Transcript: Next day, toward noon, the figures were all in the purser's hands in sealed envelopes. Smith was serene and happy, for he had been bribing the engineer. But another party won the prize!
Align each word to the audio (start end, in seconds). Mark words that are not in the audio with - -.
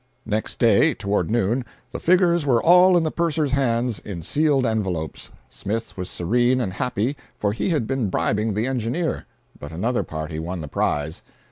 Next 0.25 0.57
day, 0.57 0.95
toward 0.95 1.29
noon, 1.29 1.63
the 1.91 1.99
figures 1.99 2.43
were 2.43 2.59
all 2.59 2.97
in 2.97 3.03
the 3.03 3.11
purser's 3.11 3.51
hands 3.51 3.99
in 3.99 4.23
sealed 4.23 4.65
envelopes. 4.65 5.29
Smith 5.47 5.95
was 5.95 6.09
serene 6.09 6.59
and 6.59 6.73
happy, 6.73 7.15
for 7.37 7.51
he 7.53 7.69
had 7.69 7.85
been 7.85 8.09
bribing 8.09 8.55
the 8.55 8.65
engineer. 8.65 9.27
But 9.59 9.71
another 9.71 10.01
party 10.01 10.39
won 10.39 10.61
the 10.61 10.67
prize! 10.67 11.21